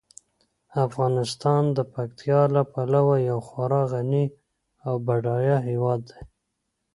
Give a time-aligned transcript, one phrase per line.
[0.85, 4.25] افغانستان د پکتیکا له پلوه یو خورا غني
[4.87, 6.21] او بډایه هیواد دی.